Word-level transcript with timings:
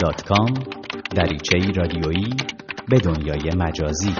www.persianbooks.com 0.00 0.80
دریچه 1.16 1.72
رادیویی 1.76 2.36
به 2.88 2.98
دنیای 2.98 3.50
مجازی. 3.56 4.14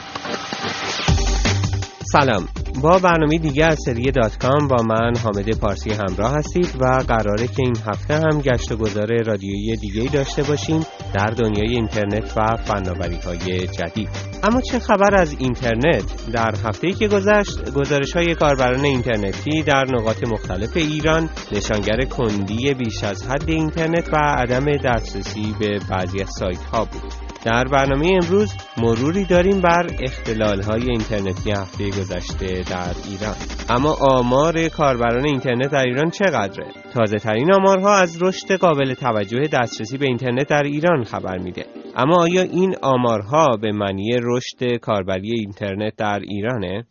سلام. 2.13 2.49
با 2.83 2.99
برنامه 2.99 3.39
دیگه 3.39 3.65
از 3.65 3.79
سری 3.85 4.11
دات 4.11 4.39
کام 4.39 4.69
با 4.69 4.83
من 4.83 5.13
حامد 5.25 5.59
پارسی 5.59 5.91
همراه 5.91 6.35
هستید 6.35 6.77
و 6.81 7.05
قراره 7.09 7.47
که 7.47 7.63
این 7.63 7.77
هفته 7.87 8.15
هم 8.15 8.41
گشت 8.41 8.73
و 8.73 8.77
گذار 8.77 9.23
رادیویی 9.23 9.77
دیگه 9.77 10.11
داشته 10.11 10.43
باشیم. 10.43 10.81
در 11.15 11.27
دنیای 11.27 11.75
اینترنت 11.75 12.37
و 12.37 12.57
فناوری 12.57 13.17
های 13.17 13.67
جدید. 13.67 14.09
اما 14.43 14.61
چه 14.61 14.79
خبر 14.79 15.15
از 15.15 15.37
اینترنت؟ 15.39 16.31
در 16.33 16.55
هفته 16.65 16.93
که 16.93 17.09
گذشت 17.09 17.73
گزارش 17.75 18.17
های 18.17 18.35
کاربران 18.35 18.85
اینترنتی 18.85 19.63
در 19.63 19.85
نقاط 19.85 20.25
مختلف 20.25 20.77
ایران 20.77 21.31
نشانگر 21.53 22.05
کندی 22.05 22.75
بیش 22.75 23.05
از 23.05 23.29
حد 23.29 23.51
اینترنت 23.51 24.09
و 24.13 24.17
عدم 24.17 24.65
دسترسی 24.85 25.55
به 25.61 25.79
بعضی 25.91 26.23
از 26.23 26.31
سایت 26.39 26.65
ها 26.73 26.85
بود. 26.85 27.30
در 27.45 27.65
برنامه 27.65 28.11
امروز 28.23 28.55
مروری 28.79 29.25
داریم 29.25 29.61
بر 29.61 29.87
اختلال 30.01 30.63
های 30.63 30.83
اینترنتی 30.91 31.51
هفته 31.51 31.87
گذشته 31.89 32.47
در 32.47 32.95
ایران 33.11 33.35
اما 33.69 33.97
آمار 34.01 34.69
کاربران 34.69 35.27
اینترنت 35.27 35.71
در 35.73 35.85
ایران 35.85 36.11
چقدره؟ 36.11 36.67
تازه 36.95 37.17
ترین 37.17 37.53
آمارها 37.53 37.97
از 37.97 38.23
رشد 38.23 38.53
قابل 38.53 38.95
توجه 38.95 39.41
دسترسی 39.53 39.99
به 39.99 40.07
اینترنت 40.07 40.49
در 40.49 40.63
ایران 40.63 41.05
خبر 41.05 41.39
میده 41.39 41.67
اما 41.97 42.23
آیا 42.23 42.43
این 42.43 42.75
آمارها 42.83 43.57
به 43.63 43.73
معنی 43.73 44.11
رشد 44.23 44.77
کاربری 44.77 45.33
اینترنت 45.33 45.97
در 45.97 46.21
ایرانه؟ 46.23 46.85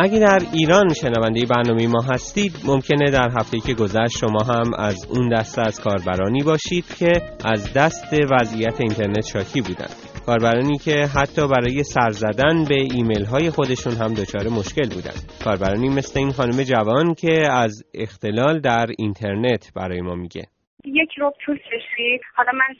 اگه 0.00 0.18
در 0.18 0.38
ایران 0.52 0.94
شنونده 0.94 1.46
برنامه 1.46 1.86
ما 1.86 2.02
هستید 2.02 2.56
ممکنه 2.64 3.10
در 3.10 3.28
هفته 3.40 3.60
که 3.60 3.74
گذشت 3.74 4.18
شما 4.18 4.42
هم 4.42 4.74
از 4.78 5.06
اون 5.10 5.28
دست 5.28 5.58
از 5.58 5.80
کاربرانی 5.80 6.42
باشید 6.42 6.84
که 6.98 7.12
از 7.44 7.72
دست 7.72 8.14
وضعیت 8.30 8.80
اینترنت 8.80 9.26
شاکی 9.26 9.60
بودند 9.60 9.94
کاربرانی 10.26 10.78
که 10.78 11.06
حتی 11.14 11.48
برای 11.48 11.82
سر 11.82 12.10
زدن 12.10 12.64
به 12.64 12.74
ایمیل 12.74 13.24
های 13.24 13.50
خودشون 13.50 13.92
هم 13.92 14.14
دچار 14.14 14.48
مشکل 14.48 14.88
بودند 14.88 15.32
کاربرانی 15.44 15.88
مثل 15.88 16.18
این 16.18 16.32
خانم 16.32 16.62
جوان 16.62 17.14
که 17.14 17.52
از 17.52 17.82
اختلال 17.94 18.60
در 18.60 18.86
اینترنت 18.98 19.72
برای 19.74 20.00
ما 20.00 20.14
میگه. 20.14 20.46
یک 20.88 21.14
ربع 21.18 21.34
طول 21.44 21.58
کشید. 21.58 22.20
حالا 22.34 22.52
من 22.52 22.76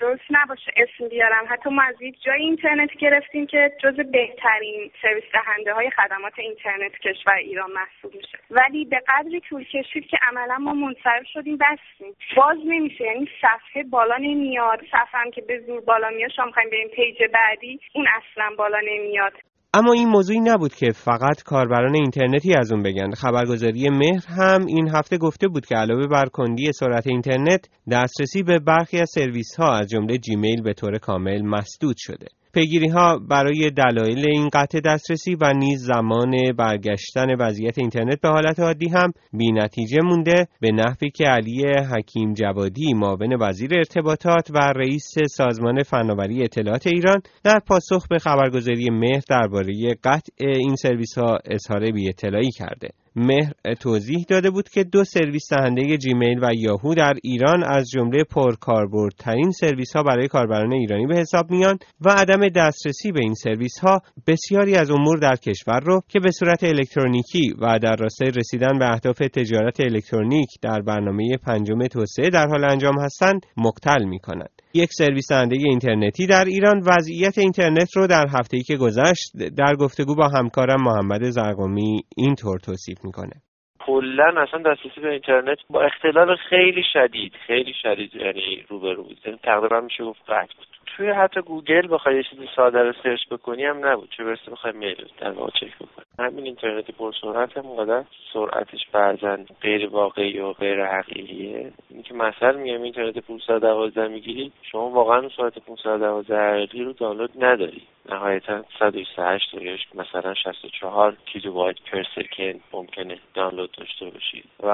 درست 0.00 0.22
نباشه 0.30 0.72
اسم 0.76 1.08
بیارم. 1.08 1.46
حتی 1.48 1.70
ما 1.70 1.82
از 1.82 2.02
یک 2.02 2.22
جای 2.22 2.42
اینترنت 2.42 2.90
گرفتیم 2.90 3.46
که 3.46 3.72
جزو 3.82 3.96
بهترین 3.96 4.90
سرویس 5.02 5.24
دهنده 5.32 5.72
های 5.72 5.90
خدمات 5.90 6.38
اینترنت 6.38 6.92
کشور 6.92 7.34
ایران 7.34 7.70
محسوب 7.72 8.14
میشه. 8.14 8.38
ولی 8.50 8.84
به 8.84 9.02
قدری 9.08 9.40
طول 9.40 9.64
کشید 9.64 10.06
که 10.06 10.18
عملا 10.28 10.58
ما 10.58 10.74
منصرف 10.74 11.26
شدیم 11.32 11.56
بستیم. 11.56 12.16
باز 12.36 12.56
نمیشه. 12.64 13.04
یعنی 13.04 13.28
صفحه 13.40 13.82
بالا 13.82 14.16
نمیاد. 14.16 14.80
صفحه 14.90 15.20
هم 15.20 15.30
که 15.30 15.40
به 15.40 15.58
زور 15.58 15.80
بالا 15.80 16.10
میاد 16.10 16.30
شما 16.30 16.50
بریم 16.70 16.88
page 16.88 17.22
بعدی 17.32 17.80
اون 17.94 18.06
اصلا 18.08 18.56
بالا 18.56 18.80
نمیاد. 18.80 19.32
اما 19.74 19.92
این 19.92 20.08
موضوعی 20.08 20.40
نبود 20.40 20.74
که 20.74 20.92
فقط 20.92 21.42
کاربران 21.42 21.94
اینترنتی 21.94 22.54
از 22.54 22.72
اون 22.72 22.82
بگن. 22.82 23.10
خبرگزاری 23.10 23.88
مهر 23.88 24.26
هم 24.26 24.66
این 24.66 24.88
هفته 24.88 25.18
گفته 25.18 25.48
بود 25.48 25.66
که 25.66 25.74
علاوه 25.74 26.06
بر 26.06 26.26
کندی 26.26 26.72
سرعت 26.72 27.06
اینترنت 27.06 27.68
دسترسی 27.90 28.42
به 28.42 28.58
برخی 28.58 28.98
از 29.00 29.10
سرویس 29.14 29.56
ها 29.58 29.76
از 29.76 29.88
جمله 29.88 30.18
جیمیل 30.18 30.62
به 30.62 30.72
طور 30.72 30.98
کامل 30.98 31.42
مسدود 31.42 31.96
شده. 31.98 32.26
پیگیری 32.54 32.88
ها 32.88 33.18
برای 33.18 33.70
دلایل 33.70 34.26
این 34.30 34.48
قطع 34.52 34.80
دسترسی 34.80 35.34
و 35.34 35.52
نیز 35.52 35.84
زمان 35.84 36.52
برگشتن 36.58 37.26
وضعیت 37.40 37.78
اینترنت 37.78 38.20
به 38.20 38.28
حالت 38.28 38.60
عادی 38.60 38.88
هم 38.88 39.12
بی 39.32 39.52
نتیجه 39.52 39.98
مونده 40.02 40.48
به 40.60 40.72
نحوی 40.72 41.10
که 41.10 41.24
علی 41.24 41.62
حکیم 41.94 42.34
جوادی 42.34 42.94
معاون 42.94 43.36
وزیر 43.40 43.74
ارتباطات 43.74 44.50
و 44.50 44.58
رئیس 44.58 45.14
سازمان 45.36 45.82
فناوری 45.82 46.42
اطلاعات 46.42 46.86
ایران 46.86 47.20
در 47.44 47.58
پاسخ 47.66 48.08
به 48.10 48.18
خبرگزاری 48.18 48.90
مهر 48.90 49.22
درباره 49.28 49.94
قطع 50.04 50.32
این 50.38 50.76
سرویس 50.76 51.18
ها 51.18 51.38
اظهار 51.44 51.90
بی 51.90 52.08
اطلاعی 52.08 52.50
کرده. 52.50 52.88
مهر 53.16 53.52
توضیح 53.80 54.24
داده 54.28 54.50
بود 54.50 54.68
که 54.68 54.84
دو 54.84 55.04
سرویس 55.04 55.52
دهنده 55.52 55.98
جیمیل 55.98 56.38
و 56.42 56.50
یاهو 56.54 56.94
در 56.94 57.14
ایران 57.22 57.64
از 57.64 57.90
جمله 57.90 58.24
پرکاربردترین 58.24 59.50
سرویس 59.50 59.96
ها 59.96 60.02
برای 60.02 60.28
کاربران 60.28 60.72
ایرانی 60.72 61.06
به 61.06 61.16
حساب 61.16 61.50
میان 61.50 61.78
و 62.00 62.10
عدم 62.10 62.48
دسترسی 62.48 63.12
به 63.12 63.20
این 63.20 63.34
سرویس 63.34 63.78
ها 63.78 64.00
بسیاری 64.26 64.74
از 64.74 64.90
امور 64.90 65.18
در 65.18 65.36
کشور 65.36 65.80
رو 65.80 66.02
که 66.08 66.20
به 66.20 66.30
صورت 66.30 66.64
الکترونیکی 66.64 67.54
و 67.58 67.78
در 67.78 67.96
راستای 67.96 68.30
رسیدن 68.30 68.78
به 68.78 68.92
اهداف 68.92 69.18
تجارت 69.18 69.80
الکترونیک 69.80 70.48
در 70.62 70.80
برنامه 70.80 71.36
پنجم 71.36 71.86
توسعه 71.86 72.30
در 72.30 72.46
حال 72.48 72.64
انجام 72.64 73.00
هستند 73.00 73.46
مقتل 73.56 74.04
می 74.04 74.18
کنند. 74.18 74.50
یک 74.74 74.90
سرویس 74.92 75.28
دهنده 75.28 75.56
اینترنتی 75.58 76.26
در 76.26 76.44
ایران 76.44 76.82
وضعیت 76.86 77.38
اینترنت 77.38 77.96
رو 77.96 78.06
در 78.06 78.26
هفته‌ای 78.30 78.62
که 78.62 78.76
گذشت 78.76 79.36
در 79.56 79.74
گفتگو 79.74 80.14
با 80.14 80.28
همکارم 80.28 80.82
محمد 80.82 81.30
زرقامی 81.30 82.04
اینطور 82.16 82.58
توصیف 82.58 82.97
می‌کنه. 83.04 83.32
کلا 83.80 84.42
اصلا 84.42 84.62
دسترسی 84.62 85.00
به 85.00 85.10
اینترنت 85.10 85.58
با 85.70 85.82
اختلال 85.82 86.36
خیلی 86.36 86.82
شدید 86.92 87.32
خیلی 87.46 87.74
شدید 87.82 88.14
یعنی 88.14 88.64
روبرو 88.68 89.02
بود. 89.02 89.18
یعنی 89.24 89.38
تقریبا 89.42 89.80
میشه 89.80 90.04
گفت 90.04 90.22
قطع 90.28 90.54
بود. 90.56 90.66
توی 90.98 91.10
حتی 91.10 91.40
گوگل 91.40 91.88
بخوای 91.90 92.16
یه 92.16 92.22
چیزی 92.22 92.48
ساده 92.56 92.82
رو 92.82 92.92
search 93.02 93.28
بکنی 93.30 93.64
هم 93.64 93.86
نبود. 93.86 94.10
چه 94.16 94.24
برسه 94.24 94.50
بخوای 94.50 94.72
mail 94.72 95.08
در 95.18 95.30
واقع 95.30 95.50
چک 95.50 95.76
بکنی. 95.76 96.04
همین 96.18 96.44
اینترنت 96.44 96.90
پرسرعت 96.90 97.56
هم 97.56 98.06
سرعتش 98.32 98.86
بعضا 98.92 99.38
غیر 99.60 99.88
واقعی 99.88 100.40
و 100.40 100.52
غیر 100.52 100.84
حقیقیه. 100.84 101.72
اینکه 101.90 102.14
مثلا 102.14 102.52
میگم 102.52 102.82
اینترنت 102.82 103.18
512 103.18 104.08
می‌گیری 104.08 104.52
شما 104.62 104.90
واقعا 104.90 105.28
سرعت 105.36 105.58
512 105.58 106.50
حقیقی 106.50 106.84
رو 106.84 106.92
دانلود 106.92 107.44
نداری. 107.44 107.82
نهایتا 108.08 108.64
128 108.78 109.54
یا 109.54 109.76
مثلا 109.94 110.34
64 110.34 111.16
کیلوبایت 111.26 111.76
per 111.92 112.02
second 112.02 112.60
ممکنه 112.72 113.18
دانلود 113.34 113.70
داشته 113.70 114.06
باشید 114.06 114.44
و 114.62 114.68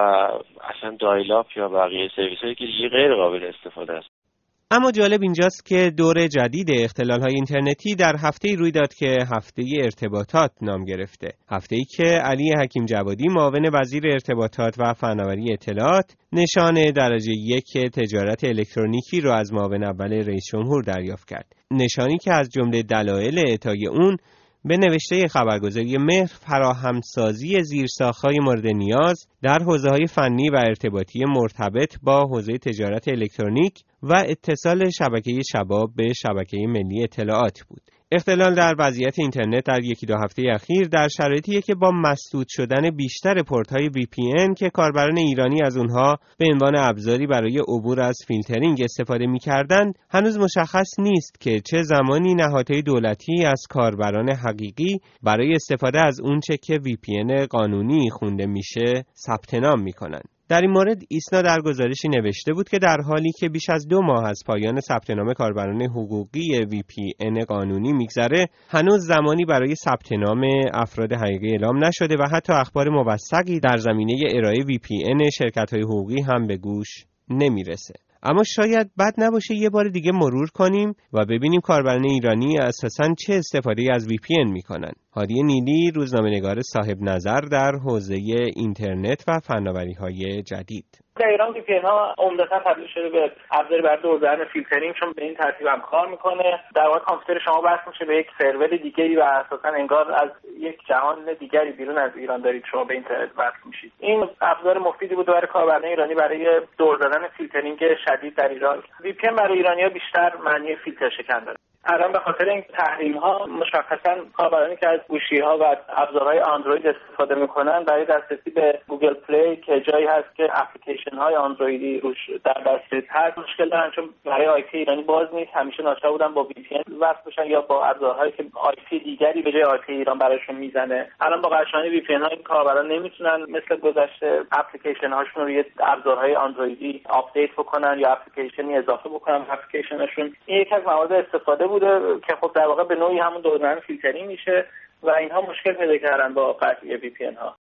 اصلا 0.61 0.97
dial-up 0.99 1.57
یا 1.57 1.69
بقیه 1.69 2.11
سرویس 2.17 2.39
هایی 2.39 2.55
که 2.55 2.67
دیگه 2.67 2.89
غیر 2.89 3.15
قابل 3.15 3.45
استفاده 3.45 3.93
است. 3.93 4.24
اما 4.71 4.91
جالب 4.91 5.23
اینجاست 5.23 5.65
که 5.65 5.91
دور 5.97 6.27
جدید 6.27 6.71
اختلال 6.71 7.21
های 7.21 7.35
اینترنتی 7.35 7.95
در 7.95 8.17
هفته‌ای 8.19 8.55
روی 8.55 8.71
داد 8.71 8.95
که 8.95 9.19
هفته 9.33 9.63
ارتباطات 9.83 10.51
نام 10.63 10.85
گرفته. 10.85 11.29
هفته 11.49 11.77
ای 11.77 11.85
که 11.85 12.05
علی 12.05 12.53
حکیم 12.59 12.87
جوادی 12.87 13.29
معاون 13.29 13.71
وزیر 13.73 14.03
ارتباطات 14.07 14.75
و 14.79 14.95
فناوری 14.95 15.53
اطلاعات 15.53 16.17
نشان 16.33 16.91
درجه 16.91 17.33
یک 17.33 17.79
تجارت 17.79 18.45
الکترونیکی 18.45 19.21
را 19.21 19.37
از 19.37 19.53
معاون 19.53 19.85
اول 19.85 20.13
رئیس 20.13 20.45
جمهور 20.53 20.83
دریافت 20.83 21.29
کرد. 21.29 21.53
نشانی 21.71 22.19
که 22.19 22.33
از 22.33 22.49
جمله 22.49 22.83
دلایل 22.83 23.39
اعطای 23.39 23.87
اون 23.87 24.17
به 24.65 24.77
نوشته 24.77 25.29
خبرگزاری 25.29 25.99
مهر 25.99 26.27
فراهمسازی 26.27 27.63
زیرساختهای 27.63 28.39
مورد 28.39 28.67
نیاز 28.67 29.27
در 29.43 29.59
حوزه 29.59 29.91
های 29.91 30.07
فنی 30.07 30.51
و 30.51 30.57
ارتباطی 30.57 31.25
مرتبط 31.25 31.97
با 32.03 32.27
حوزه 32.27 32.59
تجارت 32.59 33.09
الکترونیک 33.09 33.85
و 34.03 34.25
اتصال 34.29 34.91
شبکه 34.91 35.41
شتاب 35.53 35.91
به 35.97 36.13
شبکه 36.13 36.57
ملی 36.57 37.03
اطلاعات 37.03 37.61
بود. 37.69 37.94
اختلال 38.15 38.55
در 38.55 38.75
وضعیت 38.79 39.19
اینترنت 39.19 39.65
در 39.65 39.85
یکی 39.85 40.07
دو 40.07 40.15
هفته 40.17 40.43
اخیر 40.55 40.89
در 40.89 41.09
شرایطی 41.09 41.63
که 41.63 41.75
با 41.75 41.91
مسدود 41.91 42.47
شدن 42.51 42.91
بیشتر 42.91 43.43
پورت‌های 43.43 43.89
VPN 43.89 44.55
که 44.59 44.71
کاربران 44.71 45.19
ایرانی 45.19 45.63
از 45.63 45.77
اونها 45.77 46.19
به 46.39 46.47
عنوان 46.53 46.77
ابزاری 46.77 47.27
برای 47.27 47.59
عبور 47.59 48.01
از 48.01 48.19
فیلترینگ 48.27 48.83
استفاده 48.83 49.27
می‌کردند 49.27 49.99
هنوز 50.11 50.39
مشخص 50.39 50.99
نیست 50.99 51.41
که 51.41 51.61
چه 51.61 51.83
زمانی 51.83 52.35
نهادهای 52.35 52.83
دولتی 52.83 53.45
از 53.45 53.63
کاربران 53.71 54.31
حقیقی 54.31 55.01
برای 55.23 55.55
استفاده 55.55 56.01
از 56.01 56.21
اونچه 56.21 56.57
که 56.57 56.79
VPN 56.79 57.47
قانونی 57.51 58.11
خونده 58.11 58.47
میشه 58.47 59.05
ثبت 59.27 59.55
نام 59.55 59.83
می‌کنند. 59.83 60.34
در 60.49 60.61
این 60.61 60.71
مورد 60.71 61.03
ایسنا 61.09 61.43
در 61.43 61.61
گزارشی 61.61 62.09
نوشته 62.09 62.53
بود 62.53 62.69
که 62.69 62.79
در 62.79 63.01
حالی 63.01 63.33
که 63.39 63.49
بیش 63.49 63.71
از 63.71 63.89
دو 63.89 64.03
ماه 64.03 64.25
از 64.29 64.43
پایان 64.47 64.81
ثبت 64.81 65.11
نام 65.11 65.33
کاربران 65.33 65.83
حقوقی 65.83 66.65
VPN 66.65 67.45
قانونی 67.49 67.93
میگذره 67.93 68.49
هنوز 68.69 69.07
زمانی 69.07 69.45
برای 69.45 69.75
ثبت 69.75 70.13
نام 70.13 70.45
افراد 70.73 71.13
حقیقی 71.13 71.51
اعلام 71.51 71.85
نشده 71.85 72.17
و 72.17 72.27
حتی 72.33 72.53
اخبار 72.53 72.89
موثقی 72.89 73.61
در 73.61 73.77
زمینه 73.77 74.15
ارائه 74.31 74.57
VPN 74.57 75.31
شرکت 75.39 75.73
های 75.73 75.83
حقوقی 75.83 76.21
هم 76.21 76.47
به 76.47 76.57
گوش 76.57 76.89
نمی‌رسه. 77.29 77.95
اما 78.23 78.43
شاید 78.45 78.91
بد 78.99 79.15
نباشه 79.19 79.55
یه 79.55 79.71
بار 79.71 79.89
دیگه 79.89 80.13
مرور 80.13 80.49
کنیم 80.55 80.95
و 81.13 81.25
ببینیم 81.25 81.61
کاربران 81.61 82.05
ایرانی 82.05 82.59
اساسا 82.59 83.15
چه 83.19 83.35
استفاده‌ای 83.35 83.83
از 83.95 84.07
VPN 84.09 84.53
می‌کنن. 84.53 84.93
هادی 85.17 85.43
نیلی 85.43 85.93
روزنامه‌نگار 85.95 86.57
صاحب 86.61 86.99
نظر 87.01 87.41
در 87.41 87.73
حوزه 87.85 88.17
اینترنت 88.57 89.25
و 89.29 89.33
فناوری 89.49 89.93
های 89.93 90.43
جدید. 90.43 90.89
در 91.17 91.29
ایران 91.29 91.53
VPN 91.53 91.79
ها 91.79 92.15
عمدتا 92.19 92.59
تبدیل 92.67 92.87
شده 92.95 93.09
به 93.09 93.33
ابزاری 93.51 93.83
برای 93.83 94.03
دور 94.03 94.24
زدن 94.24 94.45
فیلترینگ 94.53 94.95
چون 95.01 95.13
به 95.17 95.25
این 95.25 95.35
ترتیب 95.35 95.67
هم 95.67 95.81
کار 95.81 96.11
می‌کنه. 96.11 96.61
در 96.75 96.87
واقع 96.87 96.99
کامپیوتر 96.99 97.45
شما 97.45 97.61
وصل 97.61 97.81
میشه 97.89 98.05
به 98.05 98.17
یک 98.17 98.27
سرور 98.39 98.67
دیگری 98.67 99.17
و 99.17 99.21
اساسا 99.21 99.69
انگار 99.69 100.13
از 100.13 100.31
یک 100.59 100.79
جهان 100.89 101.35
دیگری 101.41 101.73
بیرون 101.73 101.99
از 101.99 102.11
ایران 102.17 102.41
دارید 102.41 102.65
شما 102.71 102.85
به 102.85 102.95
اینترنت 102.95 103.31
وصل 103.39 103.63
میشید. 103.67 103.93
این 103.99 104.29
ابزار 104.41 104.79
مفیدی 104.79 105.15
بود 105.15 105.27
برای 105.27 105.47
کاربران 105.53 105.85
ایرانی 105.85 106.15
برای 106.15 106.61
دور 106.79 106.99
زدن 106.99 107.29
فیلترینگ 107.37 107.79
شدید 108.09 108.37
در 108.37 108.49
ایران. 108.49 108.83
VPN 109.01 109.29
برای 109.39 109.57
ایرانیا 109.57 109.89
بیشتر 109.89 110.33
معنی 110.45 110.77
فیلتر 110.77 111.11
شکن 111.11 111.45
داره. 111.45 111.59
الان 111.87 112.13
به 112.13 112.19
خاطر 112.19 112.49
این 112.49 112.65
تحریم 112.73 113.17
ها 113.17 113.47
مشخصا 113.47 114.17
کاربرانی 114.37 114.77
که 114.77 114.89
از 114.89 115.01
گوشی 115.09 115.39
ها 115.41 115.59
و 115.59 115.77
ابزارهای 115.89 116.39
اندروید 116.39 116.87
استفاده 116.87 117.35
می‌کنن 117.35 117.85
برای 117.85 118.05
دسترسی 118.05 118.51
به 118.51 118.81
گوگل 118.89 119.15
پلی 119.15 119.57
که 119.57 119.81
جایی 119.81 120.07
هست 120.07 120.37
که 120.37 120.49
اپلیکیشن 120.53 121.17
های 121.17 121.35
اندرویدی 121.35 122.01
روش 122.01 122.31
در 122.45 122.53
دسترس 122.67 123.05
هست 123.09 123.39
مشکل 123.39 123.69
دارن 123.69 123.91
چون 123.91 124.09
برای 124.25 124.47
IP 124.47 124.79
ایرانی 124.79 125.03
باز 125.03 125.35
نیست. 125.35 125.51
همیشه 125.55 125.83
ناچار 125.83 126.11
بودن 126.11 126.35
با 126.35 126.45
VPN 126.45 126.75
وصل 127.01 127.21
بشن 127.27 127.47
یا 127.47 127.61
با 127.61 127.85
ابزارهایی 127.85 128.33
که 128.33 128.45
IP 128.55 128.99
دیگری 128.99 129.43
به 129.43 129.53
جای 129.53 129.63
IP 129.63 129.93
ایران 129.93 130.19
براشون 130.19 130.57
می‌زنه. 130.57 131.09
الان 131.21 131.41
با 131.41 131.49
قشانی 131.49 131.89
وی 131.89 132.01
پی 132.01 132.15
ها 132.15 132.27
این 132.27 132.43
کاربران 132.43 132.89
نمی‌تونن 132.89 133.43
مثل 133.49 133.77
گذشته 133.77 134.41
اپلیکیشن 134.53 135.13
هاشون 135.13 135.43
رو 135.43 135.49
روی 135.49 135.65
ابزارهای 135.81 136.35
اندرویدی 136.35 137.03
آپدیت 137.09 137.53
بکنن 137.53 137.99
یا 137.99 138.13
اپلیکیشنی 138.13 138.77
اضافه 138.77 139.09
بکنن 139.09 139.47
اپلیکیشنشون. 139.51 140.37
این 140.47 140.61
یکی 140.61 140.73
از 140.73 140.83
موارد 140.87 141.13
استفاده 141.13 141.67
بوده 141.75 142.21
که 142.27 142.35
خب 142.41 142.51
در 142.55 142.67
واقع 142.67 142.85
به 142.85 142.95
نوعی 142.95 143.19
همون 143.19 143.41
دور 143.41 143.61
زدن 143.61 143.81
فیلترینگ 143.81 144.29
میشه 144.29 144.67
و 145.03 145.11
اینها 145.11 145.41
مشکل 145.41 145.73
پیدا 145.73 145.99
کردن 146.09 146.35
با 146.35 146.53
قطعی 146.53 146.97
VPN 146.97 147.25
ها. 147.25 147.57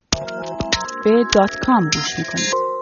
به 1.05 1.11
دات 1.35 1.57
کام 1.67 1.83
گوش 1.95 2.19
می‌کنید 2.19 2.73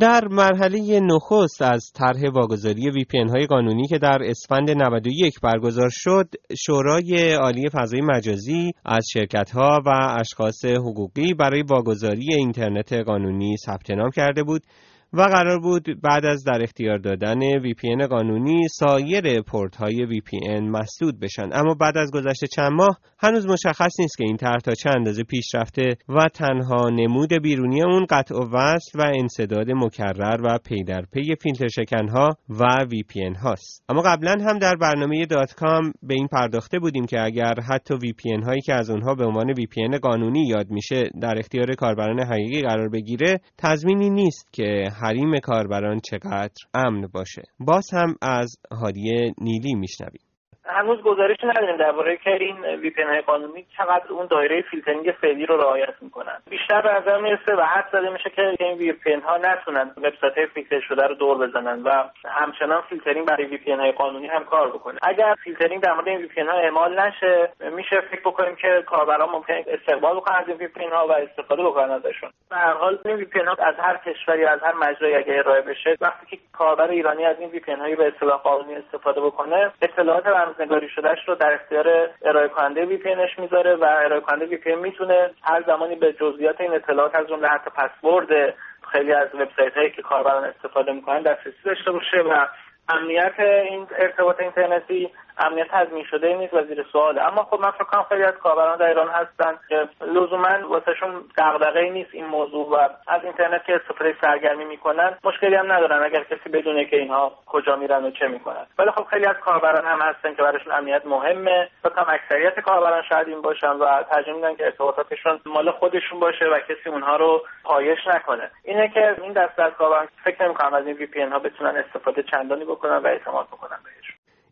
در 0.00 0.20
مرحله 0.30 1.00
نخست 1.00 1.62
از 1.62 1.92
طرح 1.98 2.30
واگذاری 2.34 2.90
VPN 2.90 3.18
های 3.18 3.46
قانونی 3.46 3.86
که 3.86 3.98
در 3.98 4.18
اسفند 4.22 4.70
91 4.70 5.40
برگزار 5.42 5.88
شد، 5.92 6.26
شورای 6.66 7.32
عالی 7.32 7.68
فضای 7.68 8.00
مجازی 8.00 8.72
از 8.84 9.06
شرکت 9.12 9.50
ها 9.50 9.82
و 9.86 9.90
اشخاص 10.20 10.64
حقوقی 10.64 11.34
برای 11.34 11.62
واگذاری 11.62 12.34
اینترنت 12.34 12.92
قانونی 12.92 13.56
ثبت 13.56 13.90
نام 13.90 14.10
کرده 14.10 14.42
بود. 14.42 14.62
و 15.12 15.22
قرار 15.22 15.60
بود 15.60 16.00
بعد 16.02 16.24
از 16.24 16.44
در 16.44 16.62
اختیار 16.62 16.98
دادن 16.98 17.58
VPN 17.58 18.02
قانونی 18.10 18.68
سایر 18.68 19.42
پورت 19.42 19.76
های 19.76 20.06
VPN 20.06 20.62
مسدود 20.62 21.20
بشن. 21.20 21.48
اما 21.52 21.74
بعد 21.74 21.98
از 21.98 22.10
گذشت 22.10 22.46
چند 22.46 22.72
ماه 22.72 22.98
هنوز 23.18 23.46
مشخص 23.46 24.00
نیست 24.00 24.18
که 24.18 24.24
این 24.24 24.36
طرح 24.36 24.58
تا 24.58 24.74
چند 24.74 24.96
اندازه 24.96 25.22
پیش 25.22 25.54
رفته 25.54 25.96
و 26.08 26.28
تنها 26.34 26.88
نمود 26.88 27.32
بیرونی 27.32 27.82
اون 27.82 28.06
قطع 28.10 28.34
و 28.34 28.48
وصل 28.52 28.98
و 28.98 29.12
انسداد 29.14 29.70
مکرر 29.70 30.40
و 30.44 30.58
پی 30.58 30.84
در 30.84 31.02
پی 31.12 31.34
فیلتر 31.42 31.68
شکن 31.68 32.08
ها 32.08 32.36
و 32.48 32.64
VPN 32.64 33.38
هاست. 33.42 33.84
اما 33.88 34.02
قبلا 34.02 34.36
هم 34.46 34.58
در 34.58 34.76
برنامه 34.76 35.26
دات 35.26 35.54
کام 35.54 35.92
به 36.02 36.14
این 36.14 36.28
پرداخته 36.28 36.78
بودیم 36.78 37.06
که 37.06 37.20
اگر 37.20 37.54
حتی 37.68 37.94
VPN 37.94 38.44
هایی 38.44 38.60
که 38.60 38.74
از 38.74 38.90
اونها 38.90 39.14
به 39.14 39.24
عنوان 39.24 39.54
VPN 39.54 39.98
قانونی 40.02 40.46
یاد 40.46 40.70
میشه 40.70 41.10
در 41.20 41.38
اختیار 41.38 41.74
کاربران 41.74 42.20
حقیقی 42.20 42.62
قرار 42.62 42.88
بگیره 42.88 43.40
تضمینی 43.58 44.10
نیست 44.10 44.52
که 44.52 44.88
حریم 45.00 45.38
کاربران 45.42 46.00
چقدر 46.10 46.54
امن 46.74 47.06
باشه. 47.06 47.42
باز 47.60 47.86
هم 47.92 48.14
از 48.22 48.56
هادی 48.72 49.32
نیلی 49.40 49.74
میشنویم. 49.74 50.29
هنوز 50.66 51.02
گزارشی 51.02 51.46
نداریم 51.46 51.76
درباره 51.76 52.05
این 52.05 52.16
که 52.16 52.30
این 52.30 52.64
VPN 52.64 52.92
های 53.02 53.20
قانونی 53.20 53.66
چقدر 53.76 54.12
اون 54.12 54.26
دایره 54.26 54.62
فیلترینگ 54.62 55.14
فعلی 55.20 55.46
رو 55.46 55.56
رعایت 55.56 55.94
می‌کنن. 56.00 56.38
بیشتر 56.50 56.80
به 56.80 56.94
نظر 56.94 57.20
می‌رسه 57.20 57.54
و 57.54 57.60
حدس 57.60 57.88
زده 57.92 58.10
میشه 58.10 58.30
که 58.30 58.54
این 58.60 58.78
VPN 58.78 58.94
ها 59.24 59.36
نتونن 59.36 59.90
وبسایت 59.96 60.38
های 60.38 60.46
فیلتر 60.46 60.80
شده 60.80 61.06
رو 61.06 61.14
دور 61.14 61.46
بزنن 61.46 61.82
و 61.82 62.04
همچنان 62.24 62.82
فیلترینگ 62.88 63.26
برای 63.26 63.46
VPN 63.46 63.72
های 63.72 63.92
قانونی 63.92 64.26
هم 64.26 64.44
کار 64.44 64.68
بکنه. 64.68 64.98
اگر 65.02 65.34
فیلترینگ 65.44 65.82
در 65.82 65.92
مورد 65.92 66.08
این 66.08 66.18
VPN 66.18 66.42
ها 66.42 66.52
اعمال 66.52 67.00
نشه 67.00 67.52
میشه 67.76 68.00
فکر 68.00 68.20
بکنیم 68.20 68.56
که 68.56 68.82
کاربران 68.86 69.28
ممکنه 69.30 69.54
استقبال 69.66 70.16
بکنن 70.16 70.36
از 70.36 70.48
این 70.48 70.56
VPN 70.56 70.86
ها 70.92 71.06
و 71.06 71.12
استفاده 71.12 71.62
بکنن 71.62 71.90
ازشون. 71.90 72.30
به 72.50 72.56
هر 72.56 72.72
حال 72.72 72.98
این 73.04 73.16
VPN 73.16 73.40
ها 73.46 73.56
از 73.58 73.74
هر 73.78 73.96
کشوری 73.96 74.44
از 74.44 74.60
هر 74.62 74.74
مجرایی 74.74 75.14
اگه 75.14 75.38
ارائه 75.38 75.60
بشه 75.60 75.96
وقتی 76.00 76.26
که 76.26 76.42
کاربر 76.52 76.88
ایرانی 76.88 77.24
از 77.24 77.36
این 77.40 77.50
VPN 77.50 77.60
هایی 77.74 77.96
به 77.96 78.08
اصطلاح 78.08 78.40
قانونی 78.42 78.74
استفاده 78.74 79.20
بکنه 79.20 79.72
اطلاعات 79.82 80.26
رمزنگاری 80.50 80.88
شدهش 80.88 81.18
رو 81.28 81.34
در 81.34 81.52
اختیار 81.52 82.10
ارائه 82.22 82.48
کننده 82.48 82.84
VPN 82.84 82.98
می‌ذاره 83.38 83.76
و 83.76 83.84
ارائه 83.84 84.20
کننده 84.20 84.46
وی 84.46 84.74
می‌تونه 84.74 85.30
هر 85.42 85.62
زمانی 85.66 85.96
به 85.96 86.12
جزئیات 86.12 86.60
این 86.60 86.72
اطلاعات 86.72 87.14
از 87.14 87.26
جمله 87.28 87.48
حتی 87.48 87.70
پسورد 87.70 88.54
خیلی 88.92 89.12
از 89.12 89.28
وبسایت 89.34 89.76
هایی 89.76 89.90
که 89.90 90.02
کاربران 90.02 90.44
استفاده 90.44 90.92
می‌کنن 90.92 91.22
دسترسی 91.22 91.62
داشته 91.64 91.90
باشه 91.90 92.16
و 92.16 92.46
امنیت 92.88 93.40
این 93.40 93.86
ارتباط 93.98 94.40
اینترنتی 94.40 95.10
امنیت 95.38 95.68
تضمین 95.70 96.04
شده 96.04 96.34
نیست 96.34 96.54
و 96.54 96.62
زیر 96.62 96.86
اما 96.94 97.42
خب 97.42 97.60
من 97.60 97.70
فکر 97.70 97.84
کنم 97.84 98.02
خیلی 98.08 98.22
از 98.22 98.34
کاربران 98.34 98.78
در 98.78 98.86
ایران 98.86 99.08
هستن 99.08 99.58
که 99.68 99.88
لزوما 100.00 100.68
واسهشون 100.68 101.24
دغدغه 101.38 101.90
نیست 101.90 102.10
این 102.12 102.26
موضوع 102.26 102.68
و 102.70 102.88
از 103.08 103.24
اینترنت 103.24 103.64
که 103.64 103.74
استفاده 103.74 104.16
سرگرمی 104.20 104.64
می‌کنن 104.64 105.18
مشکلی 105.24 105.54
هم 105.54 105.72
ندارن 105.72 106.02
اگر 106.02 106.24
کسی 106.24 106.48
بدونه 106.48 106.84
که 106.84 106.96
اینها 106.96 107.32
کجا 107.46 107.76
میرن 107.76 108.04
و 108.04 108.10
چه 108.10 108.28
می‌کنن. 108.28 108.66
ولی 108.78 108.90
خب 108.90 109.04
خیلی 109.04 109.26
از 109.26 109.36
کاربران 109.36 109.84
هم 109.84 110.00
هستن 110.00 110.34
که 110.34 110.42
براشون 110.42 110.72
امنیت 110.72 111.06
مهمه. 111.06 111.68
فکر 111.82 112.04
اکثریت 112.08 112.60
کاربران 112.60 113.02
شاید 113.02 113.28
این 113.28 113.42
باشن 113.42 113.72
و 113.72 114.02
ترجیح 114.02 114.34
میدن 114.34 114.56
که 114.56 114.64
ارتباطاتشون 114.64 115.40
مال 115.46 115.70
خودشون 115.70 116.20
باشه 116.20 116.44
و 116.44 116.58
کسی 116.58 116.88
اونها 116.90 117.16
رو 117.16 117.42
پایش 117.64 118.06
نکنه. 118.06 118.50
اینه 118.64 118.88
که 118.88 119.16
این 119.22 119.32
دسته 119.32 119.62
از 119.62 119.72
کاربران 119.72 120.08
فکر 120.24 120.44
نمی‌کنم 120.44 120.74
از 120.74 120.86
این 120.86 120.96
وی 120.96 121.06
پی 121.06 121.20
ها 121.20 121.38
بتونن 121.38 121.76
استفاده 121.76 122.22
چندانی 122.22 122.64
بکنن 122.64 122.96
و 122.96 123.06
اعتماد 123.06 123.46
بکنن. 123.46 123.78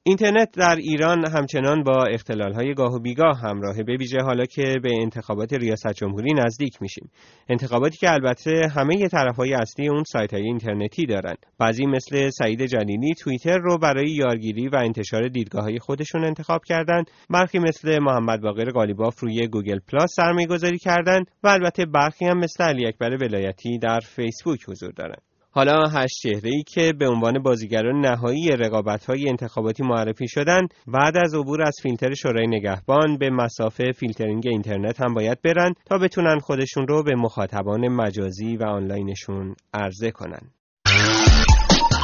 اینترنت 0.08 0.49
در 0.56 0.76
ایران 0.76 1.26
همچنان 1.26 1.82
با 1.82 2.06
های 2.55 2.75
گاه 2.75 2.94
و 2.94 2.99
بیگاه 2.99 3.40
همراهه. 3.40 3.82
به 3.82 3.96
ویژه 3.96 4.19
حالا 4.22 4.44
که 4.44 4.75
به 4.82 4.90
انتخابات 5.00 5.52
ریاست 5.52 5.93
جمهوری 5.93 6.34
نزدیک 6.34 6.82
میشیم. 6.82 7.10
انتخاباتی 7.49 7.96
که 7.96 8.12
البته 8.12 8.60
همه 8.76 9.08
های 9.37 9.55
اصلی 9.55 9.88
اون 9.88 10.02
سایت 10.05 10.34
های 10.34 10.43
اینترنتی 10.43 11.06
دارن. 11.06 11.34
بعضی 11.58 11.87
مثل 11.87 12.31
سعید 12.31 12.62
جلیلی 12.62 13.14
توییتر 13.14 13.58
رو 13.58 13.78
برای 13.78 14.10
یارگیری 14.10 14.69
و 14.69 14.76
انتشار 14.76 15.28
دیدگاه 15.28 15.62
های 15.62 15.78
خودشون 15.78 16.25
انتخاب 16.25 16.60
کردند 16.64 17.10
برخی 17.31 17.58
مثل 17.58 17.99
محمد 17.99 18.40
باقر 18.40 18.70
قالیباف 18.70 19.20
روی 19.20 19.46
گوگل 19.46 19.78
پلاس 19.78 20.10
سرمایه 20.16 20.46
گذاری 20.46 20.78
کردند 20.78 21.26
و 21.43 21.49
البته 21.49 21.87
برخی 21.87 22.25
هم 22.25 22.38
مثل 22.38 22.64
علی 22.64 22.87
اکبر 22.87 23.16
ولایتی 23.20 23.78
در 23.78 24.00
فیسبوک 24.00 24.60
حضور 24.69 24.93
دارند 24.93 25.27
حالا 25.58 25.88
هشت 25.88 26.16
چهره 26.22 26.50
ای 26.50 26.62
که 26.62 26.93
به 26.99 27.08
عنوان 27.08 27.43
بازیگران 27.43 28.00
نهایی 28.00 28.49
رقابت 28.49 29.05
های 29.05 29.28
انتخاباتی 29.28 29.82
معرفی 29.82 30.28
شدن 30.28 30.66
بعد 30.87 31.16
از 31.16 31.34
عبور 31.34 31.62
از 31.62 31.76
فیلتر 31.82 32.14
شورای 32.14 32.46
نگهبان 32.46 33.19
به 33.19 33.31
مصاف 33.31 33.93
فیلترینگ 33.93 34.43
اینترنت 34.46 35.00
هم 35.00 35.15
باید 35.15 35.38
برن 35.43 35.74
تا 35.86 35.98
بتونن 35.98 36.38
خودشون 36.38 36.86
رو 36.88 37.03
به 37.03 37.15
مخاطبان 37.15 37.88
مجازی 37.88 38.56
و 38.56 38.65
آنلاینشون 38.65 39.55
عرضه 39.74 40.10
کنن. 40.10 40.50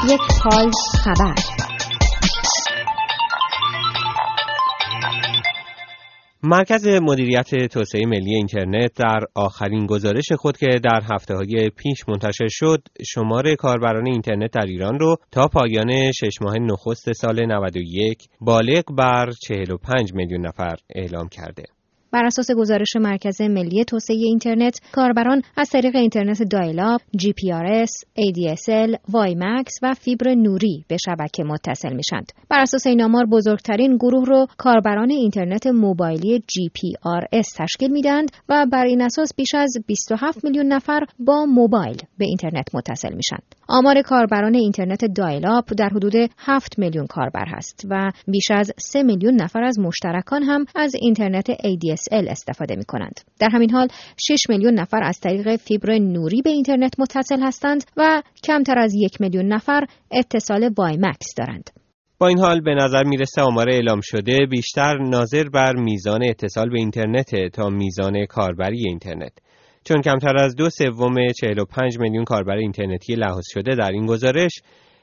یک 0.08 0.20
خبر. 0.20 1.53
مرکز 6.46 6.86
مدیریت 6.86 7.66
توسعه 7.66 8.06
ملی 8.06 8.34
اینترنت 8.34 8.92
در 8.94 9.20
آخرین 9.34 9.86
گزارش 9.86 10.32
خود 10.32 10.56
که 10.56 10.66
در 10.84 11.00
هفته 11.12 11.34
های 11.34 11.70
پیش 11.76 12.08
منتشر 12.08 12.48
شد 12.48 12.82
شمار 13.06 13.54
کاربران 13.54 14.06
اینترنت 14.06 14.50
در 14.52 14.66
ایران 14.66 14.98
رو 14.98 15.16
تا 15.30 15.48
پایان 15.48 16.12
شش 16.12 16.42
ماه 16.42 16.58
نخست 16.58 17.12
سال 17.12 17.46
91 17.46 18.18
بالغ 18.40 18.84
بر 18.98 19.30
45 19.42 20.14
میلیون 20.14 20.46
نفر 20.46 20.76
اعلام 20.94 21.28
کرده. 21.28 21.64
بر 22.14 22.24
اساس 22.24 22.50
گزارش 22.50 22.96
مرکز 22.96 23.40
ملی 23.40 23.84
توسعه 23.84 24.16
اینترنت 24.16 24.80
کاربران 24.92 25.42
از 25.56 25.70
طریق 25.70 25.96
اینترنت 25.96 26.42
dial-up، 26.42 27.00
GPRS، 27.16 27.90
ADSL، 28.18 28.96
WiMAX 29.08 29.72
و 29.82 29.94
فیبر 29.94 30.34
نوری 30.34 30.84
به 30.88 30.96
شبکه 30.96 31.44
متصل 31.44 31.92
میشند. 31.92 32.32
بر 32.50 32.60
اساس 32.60 32.86
این 32.86 33.02
آمار 33.02 33.26
بزرگترین 33.26 33.96
گروه 33.96 34.24
رو 34.26 34.46
کاربران 34.58 35.10
اینترنت 35.10 35.66
موبایلی 35.66 36.42
GPRS 36.46 37.46
تشکیل 37.56 37.90
می‌دهند 37.90 38.28
و 38.48 38.66
بر 38.72 38.84
این 38.84 39.02
اساس 39.02 39.34
بیش 39.36 39.54
از 39.54 39.76
27 39.86 40.44
میلیون 40.44 40.66
نفر 40.66 41.00
با 41.18 41.44
موبایل 41.44 41.96
به 42.18 42.24
اینترنت 42.24 42.74
متصل 42.74 43.14
میشند. 43.14 43.54
آمار 43.68 44.02
کاربران 44.02 44.54
اینترنت 44.54 45.04
dial-up 45.04 45.64
در 45.78 45.88
حدود 45.88 46.14
7 46.38 46.78
میلیون 46.78 47.06
کاربر 47.06 47.44
هست 47.48 47.86
و 47.90 48.10
بیش 48.28 48.50
از 48.50 48.72
3 48.78 49.02
میلیون 49.02 49.34
نفر 49.34 49.62
از 49.62 49.78
مشترکان 49.78 50.42
هم 50.42 50.64
از 50.74 50.94
اینترنت 50.94 51.52
ADSL 51.52 52.03
DSL 52.04 52.30
استفاده 52.30 52.76
می 52.76 52.84
کنند. 52.84 53.20
در 53.40 53.48
همین 53.52 53.70
حال 53.70 53.88
6 54.28 54.48
میلیون 54.48 54.74
نفر 54.74 55.02
از 55.02 55.20
طریق 55.20 55.56
فیبر 55.56 55.98
نوری 55.98 56.42
به 56.42 56.50
اینترنت 56.50 57.00
متصل 57.00 57.42
هستند 57.42 57.84
و 57.96 58.22
کمتر 58.44 58.78
از 58.78 58.94
یک 58.94 59.20
میلیون 59.20 59.46
نفر 59.46 59.86
اتصال 60.10 60.70
WiMAX 60.78 61.34
دارند. 61.36 61.70
با 62.18 62.28
این 62.28 62.38
حال 62.38 62.60
به 62.60 62.74
نظر 62.74 63.04
می‌رسه 63.04 63.42
آمار 63.42 63.70
اعلام 63.70 64.00
شده 64.02 64.46
بیشتر 64.50 64.98
ناظر 64.98 65.44
بر 65.44 65.72
میزان 65.76 66.22
اتصال 66.22 66.70
به 66.70 66.78
اینترنت 66.78 67.52
تا 67.52 67.68
میزان 67.68 68.26
کاربری 68.26 68.88
اینترنت 68.88 69.32
چون 69.84 70.02
کمتر 70.02 70.36
از 70.36 70.56
دو 70.56 70.70
سوم 70.70 71.32
45 71.40 71.98
میلیون 71.98 72.24
کاربر 72.24 72.56
اینترنتی 72.56 73.14
لحاظ 73.14 73.44
شده 73.48 73.74
در 73.74 73.90
این 73.90 74.06
گزارش 74.06 74.52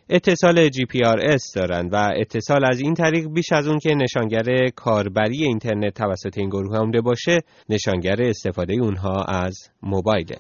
اتصال 0.10 0.67
GPRS 0.70 1.53
دارند 1.55 1.93
و 1.93 2.12
اتصال 2.22 2.65
از 2.65 2.79
این 2.79 2.93
طریق 2.93 3.27
بیش 3.34 3.51
از 3.51 3.67
اون 3.67 3.79
که 3.79 3.96
نشانگر 3.96 4.67
کاربری 4.75 5.43
اینترنت 5.43 5.93
توسط 5.93 6.38
این 6.38 6.50
گروه 6.50 6.77
عمده 6.77 7.01
باشه 7.01 7.39
نشانگر 7.70 8.22
استفاده 8.22 8.74
اونها 8.74 9.24
از 9.24 9.58
موبایله. 9.84 10.36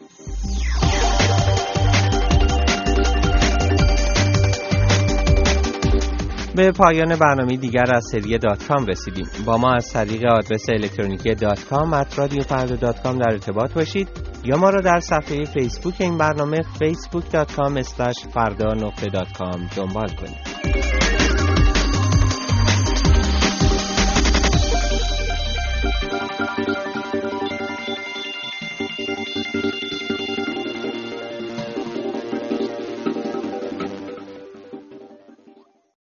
به 6.55 6.71
پایان 6.71 7.15
برنامه 7.15 7.57
دیگر 7.57 7.95
از 7.95 8.03
سری 8.11 8.37
دات 8.37 8.67
کام 8.67 8.85
رسیدیم. 8.85 9.25
با 9.45 9.57
ما 9.57 9.73
از 9.73 9.93
طریق 9.93 10.25
آدرس 10.25 10.69
الکترونیکی 10.69 11.35
دات 11.35 11.65
کام 11.69 12.03
دات 12.81 13.03
کام 13.03 13.17
در 13.17 13.29
ارتباط 13.31 13.73
باشید 13.73 14.09
یا 14.43 14.57
ما 14.57 14.69
را 14.69 14.81
در 14.81 14.99
صفحه 14.99 15.45
فیسبوک 15.45 15.95
این 15.99 16.17
برنامه 16.17 16.57
facebook.com 16.57 17.81
فردا 18.33 18.73
نقطه 18.73 19.07
دات 19.07 19.33
کام 19.37 19.69
دنبال 19.77 20.09
کنید. 20.09 20.60